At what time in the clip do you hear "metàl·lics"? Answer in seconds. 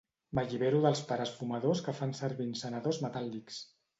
3.07-3.63